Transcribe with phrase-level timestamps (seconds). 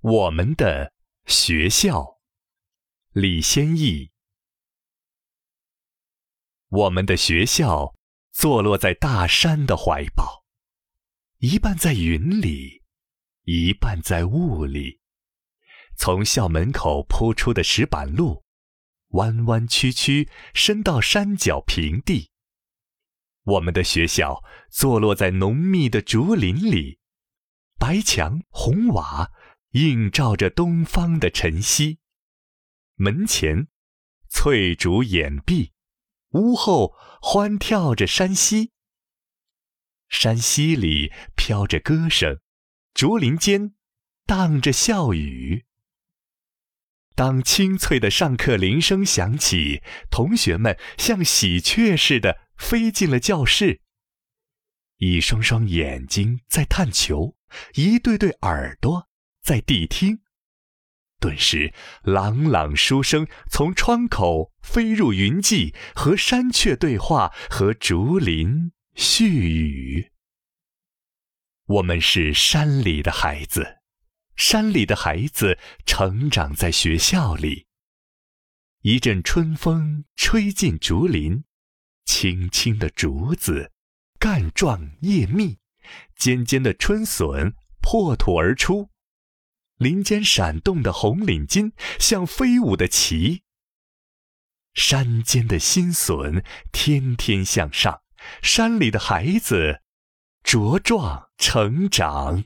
[0.00, 0.92] 我们的
[1.26, 2.20] 学校，
[3.10, 4.12] 李先义。
[6.68, 7.96] 我们的学校
[8.30, 10.44] 坐落在大山的怀抱，
[11.38, 12.84] 一半在云里，
[13.42, 15.00] 一半在雾里。
[15.96, 18.44] 从校门口铺出的石板路，
[19.08, 22.30] 弯弯曲曲伸到山脚平地。
[23.42, 27.00] 我们的学校坐落在浓密的竹林里，
[27.80, 29.32] 白墙红瓦。
[29.72, 31.98] 映照着东方的晨曦，
[32.94, 33.68] 门前
[34.30, 35.72] 翠竹掩蔽，
[36.30, 38.72] 屋后欢跳着山溪。
[40.08, 42.40] 山溪里飘着歌声，
[42.94, 43.74] 竹林间
[44.24, 45.66] 荡着笑语。
[47.14, 53.82] 当清脆的上课铃声响起，同学们像喜鹊似的飞进了教室。
[54.96, 57.36] 一双双眼睛在探求，
[57.74, 59.07] 一对对耳朵。
[59.48, 60.20] 在谛听，
[61.18, 70.12] 顿时朗朗书声从窗口飞入云际，和山雀对话，和竹林絮语。
[71.64, 73.78] 我们是山里的孩子，
[74.36, 77.66] 山里的孩子成长在学校里。
[78.82, 81.42] 一阵春风吹进竹林，
[82.04, 83.72] 青青的竹子，
[84.18, 85.56] 干壮叶密，
[86.16, 88.90] 尖尖的春笋破土而出。
[89.78, 93.42] 林间闪动的红领巾像飞舞的旗，
[94.74, 98.02] 山间的新笋天天向上，
[98.42, 99.80] 山里的孩子
[100.42, 102.44] 茁壮成长。